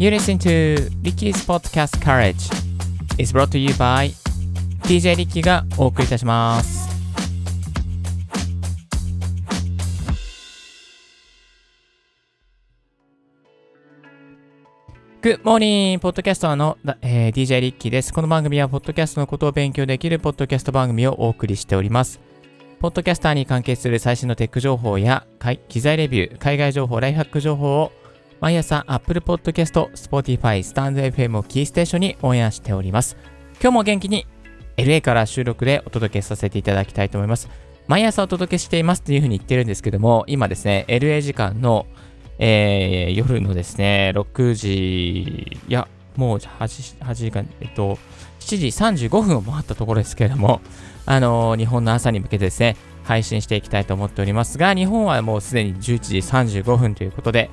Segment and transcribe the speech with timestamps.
[0.00, 2.48] You listen to Ricky's Podcast Courage
[3.18, 4.12] is brought to you by
[4.84, 6.88] DJ リッキーがお送りいたします。
[15.20, 15.98] Good morning!
[15.98, 18.14] ポッドキャスターの、えー DJ リッキーです。
[18.14, 22.20] この番組は、ポッドキャストのことを勉強できるポッドキャスト番組をお送りしております。
[22.78, 25.26] ポッドキャスターに関係する最新のテック情報や、
[25.66, 27.90] 機材レビュー、海外情報、ライフハック情報を、
[28.40, 33.16] 毎朝 Apple Podcast、Spotify、StandFM をキーステーションにオンエアしております。
[33.60, 34.26] 今日も元気に
[34.76, 37.48] LA から収録でお届けさせていただきたいと思います。
[37.88, 41.86] 毎朝お届けしていますというふうに言ってるんですけども、今ですね、LA 時間の、
[42.38, 47.98] えー夜のですね、6時、いや、もう 8, 8時間、えっと、
[48.38, 48.56] 7
[48.96, 50.60] 時35分を回ったところですけれども、
[51.06, 56.18] あのー日本の朝に向けてですね、配信していきたいと思っておりますが、日本はもうすでに11時
[56.62, 57.50] 35分ということで、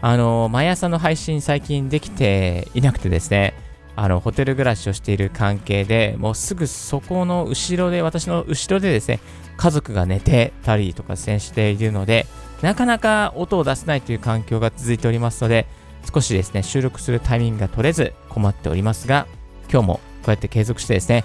[0.00, 3.54] あの毎朝の配信最近できていなくてですね、
[3.96, 9.20] あの、ホテル暮らしをしている関係で、もうすぐそこの後ろで、私の後ろでですね、
[9.56, 12.26] 家族が寝てたりとか、しているので、
[12.60, 15.66] なかなか音を出せないという環境が続いておりますので、
[16.12, 19.26] 少しですね、収録するタイミングが取れず困っておりますが、
[19.72, 21.24] 今日もこうやって継続してですね、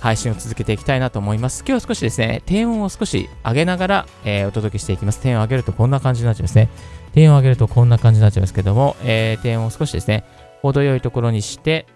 [0.00, 1.60] 配信を続けていきたいなと思います。
[1.66, 5.20] 今日は少しですね、低音を少し上げながら、えーお届けしていきます。
[5.20, 6.68] 低音を上げるとこんな感じになっちゃいますね。
[7.12, 10.24] 低音を上げるとこんな感じになっちゃいますけども、えー低音を少しですね、
[10.62, 11.86] 程よいところにして、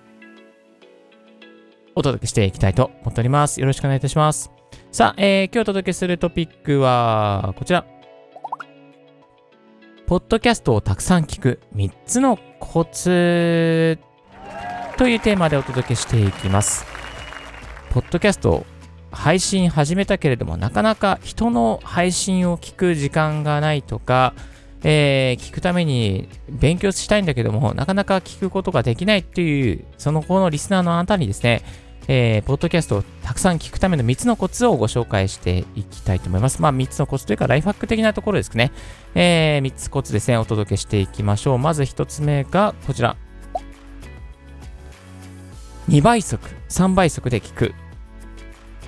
[1.94, 3.60] お届けしていきたいと思っております。
[3.60, 4.50] よろしくお願いいたします。
[4.92, 7.86] さあ、えー今日お届けするトピックは、こちら。
[10.06, 13.98] ポッドキャストをたくさん聞く3つのコツ
[14.98, 16.93] というテーマでお届けしていきます。
[17.94, 18.66] ポッドキャスト
[19.12, 24.34] 配信始めたけれども、なかなか人の配信を聞く時間がないとか、
[24.82, 31.62] えー聞くために勉強したいんだけども、なかなか聞くことができないっていう、その子のリスナーのあなたにですね、
[32.08, 36.60] えーポッドキャストをたくさん聞くための3つのコツをご紹介していきたいと思います。
[36.60, 38.72] まあ3つのコツというか、ライフハック的なところですね。
[39.14, 41.58] え3つコツですね、お届けしていきましょう。
[41.58, 43.16] まず1つ目がこちら。
[45.88, 47.72] 2倍速、3倍速で聞く。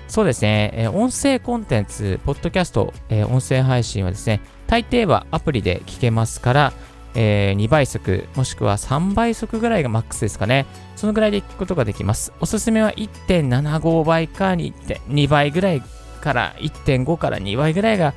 [0.08, 6.72] そうですね、え音声コンテンツ、ポッドキャスト、え音声配信はですね、大抵はアプリで聞けますから、
[7.14, 10.66] え2倍速、もしくは3倍速ぐらいがマックスですかね。
[10.94, 12.32] そのぐらいで聞くことができます。
[12.40, 15.82] おすすめは1.75倍か2倍ぐらい
[16.20, 18.14] から1.5から2倍ぐらいが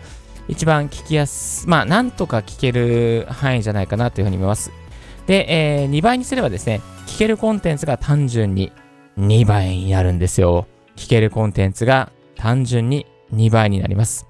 [0.47, 4.71] 一番聞きやす、まあ、なんとか聞ける範囲じゃないかなというふうに思います。
[5.27, 8.71] で、え2倍にすればですね、聞けるコンテンツが単純に
[9.17, 10.67] 2倍になるんですよ。
[10.99, 14.27] 聞けるコンテンツが単純に2倍になります。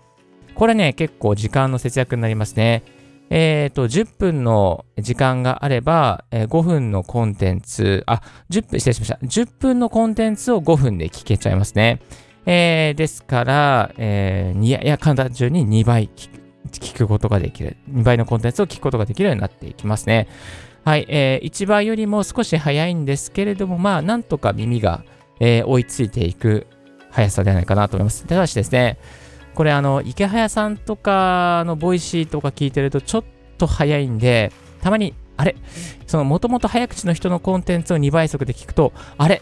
[0.54, 2.84] これね、結構時間の節約になりますね。
[3.32, 8.22] えっ、と、10分の時間があれば、えー5分のコンテンツ、あ、
[8.52, 9.20] 10分、失礼しました。
[9.24, 12.02] 10分のコンテンツを5分で聞けちゃいますね。
[12.46, 16.40] えーですから、えーいや、いや、単純に2倍聞く
[16.72, 17.78] 聞くことができる。
[17.92, 20.28] 2倍のコンテンツを聞くことができるようになっていきますね。
[20.86, 25.04] はい、えー1倍よりも少し早いんですけれども、まあ、なんとか耳が、
[25.40, 26.68] えー追いついていく
[27.12, 28.26] 速さではないかなと思います。
[28.26, 28.98] ただしですね、
[29.56, 33.24] これあの、イケハヤさんとかの Voicy とか聞いてるとちょっ
[33.58, 34.52] と早いんで、
[34.82, 35.56] たまに、あれ？
[36.08, 39.42] そのもともと早口の人のコンテンツを2倍速で聞くと、あれ？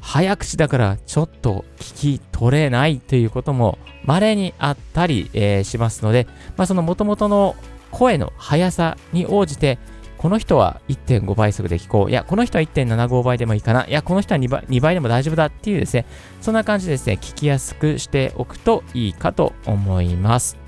[0.00, 7.56] 早口だからちょっと聞き取れないということも稀にあったり、えーしますので、まあ、その元々の
[7.90, 9.78] 声の速さに応じて、
[10.26, 12.10] この人は1.5倍速で聞こう。
[12.10, 13.86] いや、この人は1.75倍でもいいかな。
[13.86, 16.04] いや、この人は2倍 ,2 倍でも大丈夫だっていうですね、
[16.40, 20.58] そんな感じでですね、聞きやすくしておくといいかと思います。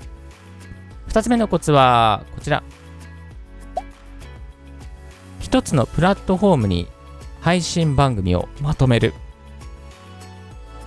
[1.09, 2.63] 2つ目のコツは、こちら。
[5.41, 6.87] 1つのプラットフォームに
[7.41, 9.13] 配信番組をまとめる。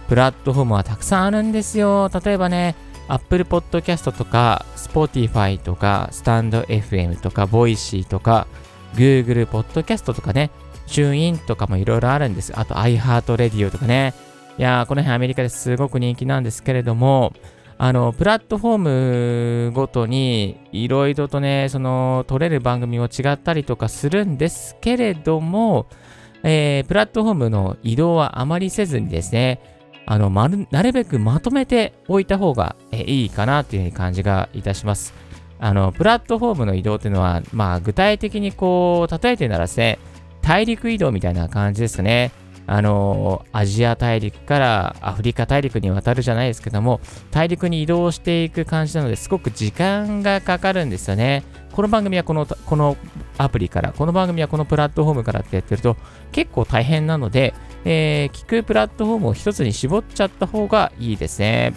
[0.08, 2.10] プラットフォームはたくさんあるんですよ。
[2.24, 2.74] 例えばね、
[3.08, 8.46] Apple Podcast とか、Spotify とか、StandFM とか、Voicy とか、
[8.94, 10.50] Google Podcast とかね、
[10.86, 12.52] TuneIn とかもいろいろあるんです。
[12.54, 14.14] あと iHeartRadio とかね。
[14.58, 17.32] いやー、この辺アメリカですごく人気なんですけれども、
[17.78, 25.86] あの、プラットフォームごとにいろいろとね、その、撮れる番組も違ったりとかするんですけれども、
[26.44, 29.60] えープラットフォームの移動はあまりせずにですね、
[30.06, 35.14] あの、まる、なるべくまとめておいた方がえーいいかなという感じがいたします。
[35.62, 40.00] あの、プラットフォームの移動っていうのは、まあ、具体的にこう、例えてならですね、
[40.42, 42.32] 大陸移動みたいな感じですかね。
[42.66, 47.00] あの、アジア大陸からアフリカ大陸に渡るじゃないですけども、
[47.30, 51.44] 大陸に移動していく感じなので、すごく時間がかかるんですよね。
[51.70, 52.96] この番組はこの、この
[53.38, 55.96] アプリから、この番組はこのプラットフォームからってやってると
[56.32, 57.54] 結構大変なので、
[57.84, 61.72] えー、聞くプラットフォームを一つに絞っちゃった方がいいですね。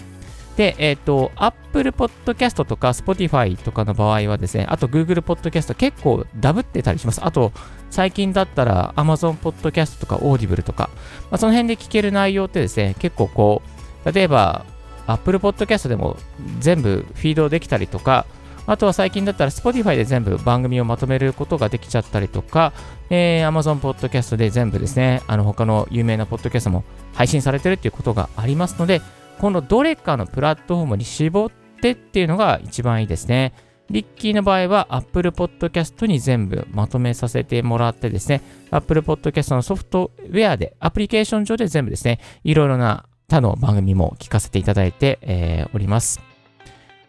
[0.57, 7.23] で、えっ、ー、と、Apple Podcast とか Spotify とかの場合はですね、あと Google Podcast 結構ダブってたりします。
[7.23, 7.51] あと、
[7.89, 10.89] 最近だったら Amazon Podcast とか Audible とか、
[11.29, 13.61] まあ、その辺で聞ける内容ってですね、結構こ
[14.05, 14.65] う、例えば
[15.07, 16.17] Apple Podcast でも
[16.59, 18.25] 全部フィードできたりとか、
[18.67, 22.73] あとは最近だったら Spotify で全部番組をまとめることができちゃったりとか、
[23.09, 29.01] えー、Amazon Podcast で全部ですね、あの他の有名なポッドキャストも配信されてるっていうことがありますので、
[29.39, 31.51] このどれかのプラットフォームに絞っ
[31.81, 33.53] てっていうのが一番いいですね。
[33.89, 38.41] リッキーの場合は Apple Podcast に全部まとめさせてもらってですね、
[38.71, 46.34] Apple Podcast のソフトウェアで、アプリケーション上で全部ですね、いろいろな他の番組も聞かせていただいて、えー、おります。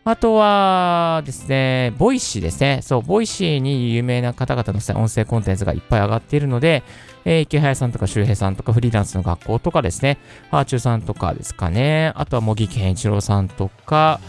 [0.08, 2.78] あとはですね、 Voicy ですね。
[2.80, 6.84] そう、 Voicy に有名な方々の音声コンテンツがいっぱい上がっているので、
[7.24, 10.18] えー、池早さんとか周平さんとかフリーランスの学校とかですね、
[10.52, 14.20] はあちゅうさんとかですかね、あとは茂木健一郎さんとか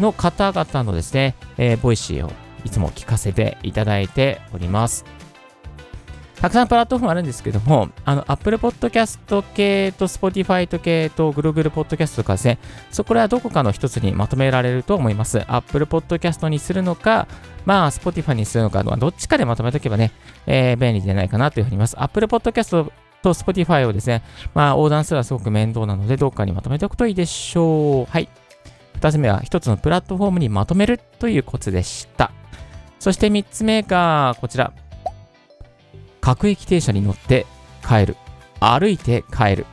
[0.00, 2.32] の方々のですね、えー、 Voicy を
[2.64, 5.04] いつも聞かせていただいております。
[6.46, 12.60] たくさんプラットフォームあるんですけども、あの、Apple Podcast 系と Spotify 系と Google Podcast とかですね、
[12.92, 15.42] そこらはどこかの一つにまとめられると思います。
[15.48, 17.26] Apple Podcast にするのか、
[17.64, 20.12] まあ、Spotify にするのか、どっちかでまとめとけばね、
[20.46, 21.96] えー、便利じゃないかなというふうに思います。
[22.00, 24.22] Apple Podcast と Spotify をですね、
[24.54, 28.12] まあ、横断するのはすごく面倒なので、どっかにまとめておくといいでしょう。
[28.12, 28.28] はい。
[28.94, 32.30] 二つ目は、一つのプラットフォームにまとめるというコツでした。
[33.00, 34.72] そして三つ目が、こちら。
[36.26, 37.46] 各駅停車に乗って
[37.86, 38.16] 帰る。
[38.58, 39.64] 歩いて帰る。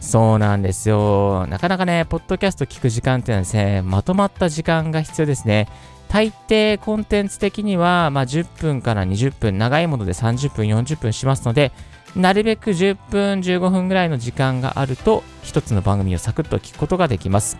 [0.00, 1.46] そうなんですよ。
[1.46, 5.68] なかなかね、ポッドキャスト聞く時間っていうのはですね、まとまった時間が必要ですね。
[6.08, 11.70] 大抵コンテンツ的には、まあ、10分から20分、長いもので30分、40分しますので、
[12.14, 17.58] なるべく10分、15分ぐらいの時間があると、一つの番組をサクッと聞くことができます。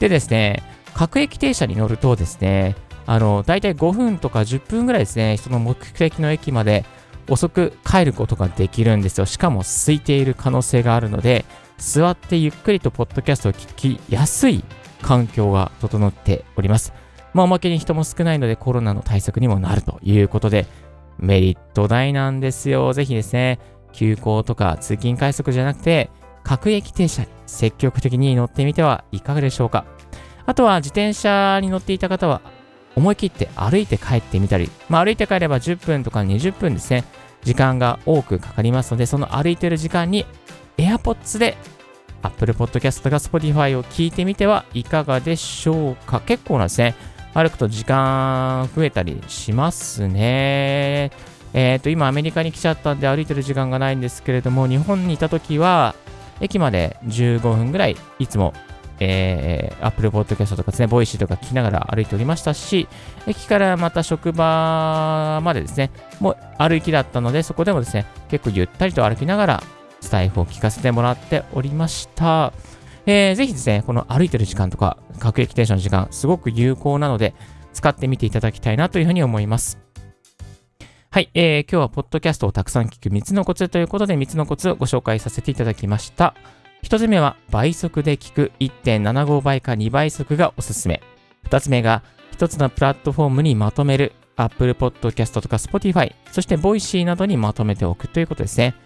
[0.00, 0.62] でですね、
[0.92, 2.76] 各駅停車に乗るとですね、
[3.06, 6.84] あの、大体5分とか10分ぐらいですね、その目的の駅まで
[7.28, 9.26] 遅く帰ることができるんですよ。
[9.26, 11.44] しかも空いている可能性があるので、
[11.78, 14.64] 座ってゆっくりとポッドキャストを聞きやすい
[15.02, 16.92] 環境が整っております。
[17.34, 20.66] まあ、おまけに人も少ないのでコロナの対策にもなるということで、
[21.18, 22.92] メリット大なんですよ。
[22.92, 23.58] ぜひですね、
[23.92, 26.10] 急行とか通勤快速じゃなくて、
[26.44, 29.84] 各駅停車に積極的に乗ってみてはいかがでしょうか。
[30.46, 32.40] あとは自転車に乗っていた方は
[32.96, 37.04] 思い切って歩いて帰ってみたり、まあ、歩いて帰れば10分とか20分ですね、
[37.44, 40.26] 時間が多くかかりますので、その歩いてる時間に
[40.78, 41.56] AirPods で
[42.22, 46.20] Apple Podcast とか Spotify を聞いてみてはいかがでしょうか。
[46.20, 46.94] 結構なんですね。
[47.34, 51.10] 歩くと時間増えたりしますね。
[51.52, 55.94] えっ、ー、と、今アメリカに来ちゃったんで歩いてる時間がないんですけれども、日本にいた時は、
[56.40, 58.52] 駅まで15分ぐらいいつも
[59.00, 62.88] えー、Apple Podcast とかですね、 Voicy とか聞きながら歩いておりましたし、
[63.26, 65.90] 駅からまた職場までですね、
[66.20, 69.62] もう歩きだったので、そこでもですね、結構ゆったりと歩きながら、
[70.00, 72.52] スタイフを聞かせてもらっておりました。
[73.06, 77.34] えー、ぜひですね、この歩いてる時間とか、各駅停車の時間、すごく有効なので、
[77.72, 79.78] 使ってみていただきたいなというふうに思います。
[81.10, 86.34] はい、えー、今日はポッドキャストをたくさん聞く3つのコツということで3つのコツをご紹介させていただきました。
[86.86, 91.02] 1つ目は倍速で聞く1.75倍か2倍速がおすすめ。
[91.50, 92.04] 2つ目が
[92.38, 98.76] 1つのプラットフォームにまとめる Apple Podcast とか Spotify、そして Voicy などにまとめておくということですね。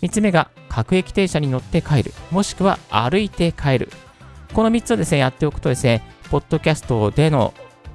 [0.00, 3.90] 3つ目が各駅停車に乗って帰る、もしくは歩いて帰る。
[4.54, 7.52] この3つをですね、やっておくとですね、ポッドキャストでの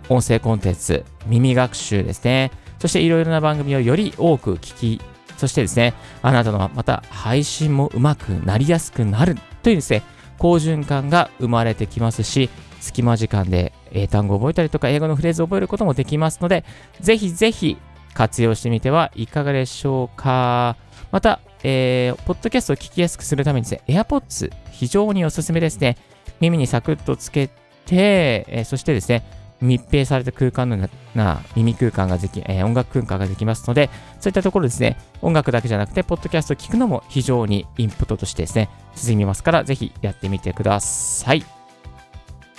[0.07, 5.01] 音声コンテンツ、耳学習ですね、そしていろいろな番組をより多く聞き
[5.37, 10.03] そしてですね、あなたのまた配信もうまくなりやすくなるというですね、
[10.37, 16.65] 好循環が生まれてきますし、隙間時間で英単語を覚えたりとか、英語のフレーズを覚えることもできますので、
[16.99, 17.77] ぜひぜひ
[18.13, 20.75] 活用してみてはいかがでしょうか。
[21.11, 25.97] また、えー、ポッドキャストを聞きやすくするためにですね、AirPods 非常におすすめですね。
[26.39, 29.23] 耳にサクッとつけて、えー、そしてですね、
[29.61, 30.85] 密閉された空間のよ
[31.15, 41.39] うな耳空間ができ、えー、音楽空間ができますので、そういったところですね、音楽だけじゃなくて、ポッドキャストを聞くのも非常にインプットとしてですね、進みますから、ぜひやってみてください。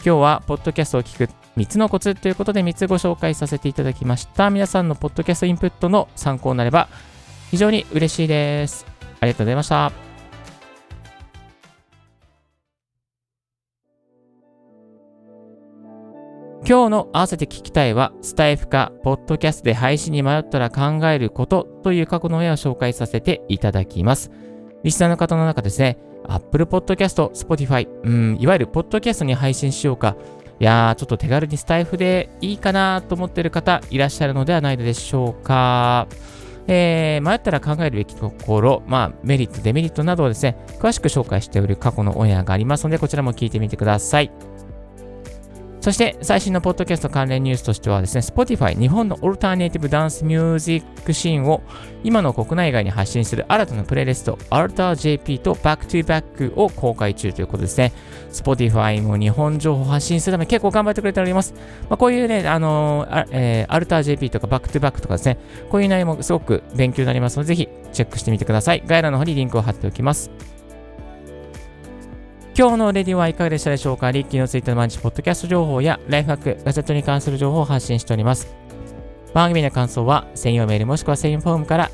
[0.04, 4.50] 今日は、ポッドキャストを聞く3つのコツということで3つご紹介させていただきました。
[4.50, 6.88] 皆さんのポッドキャストインプットの参考になれば
[7.50, 8.86] 非常に嬉しいです。
[9.20, 10.07] ありがとうございました。
[16.68, 24.30] 今日の合わせて聞きたいは、スタイフか、ポッドキャストで配信に迷ったら考えることという過去の絵を紹介させていただきます。
[24.82, 25.96] リスナーの方の中ですね、
[26.26, 30.14] Apple Podcast、Spotify、うん、いわゆるポッドキャストに配信しようか、
[30.60, 36.06] いやー、ちょっと手軽にスタイフでいいかなと思ってる方いらっしゃるのではないでしょうか。
[36.66, 44.30] えー、迷ったら考えるべきところ、まあ、メリット、デメリットなどをですね、詳しく紹介しておる過去のオンエアがありますので、こちらも聞いてみてください。
[45.80, 51.62] そして最新のポッドキャスト関連ニュースとしてはですね、Spotify 日本のオルターネイティブダンスミュージックシーンを
[52.02, 57.92] 今の国内外に発信する新たなプレイリスト AlterJP と Back to Back を公開中ということですね。
[58.32, 61.54] Spotify も日本情報を発信するため結構頑張ってくれております。
[61.88, 65.38] まあ、こういうね、あのー、えー、AlterJP とか Back to Back とかですね、
[65.70, 68.82] こういう内容もすごく勉強になりますので、ぜひチェックしてみてください。
[68.86, 70.57] 概要欄の方にリンクを貼っておきます。
[72.58, 74.10] 今日のレディはいかがでしたでしょうか？
[74.10, 78.52] リッキーのツイッターの毎日ポッドキャスト情報やライフハック、ガジェットに関する情報を発信しております。
[79.32, 81.90] 番組の感想は専用メールもしくは専用フォームから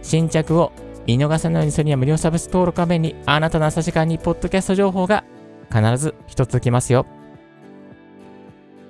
[0.00, 0.72] 新着を
[1.04, 5.24] 見逃さないようにするには無料サービス登録画面にあなたの朝時間にポッドキャスト情報が
[5.70, 7.04] 必ず一つきますよ。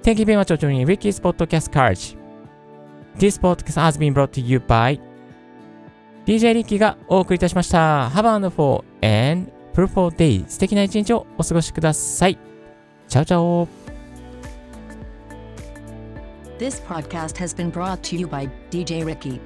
[0.05, 2.17] Thank you very much for joining Ricky's Podcast Courage.
[3.17, 5.01] This podcast has been brought to you by
[6.27, 8.09] DJ リッキーがお送りいたしました。
[8.11, 12.37] Have a wonderful and プルフォーデイ素敵な一日をお過ごしください。
[13.07, 13.69] チャオチャオ
[16.59, 19.39] This podcast has been brought to you by DJ Ricky.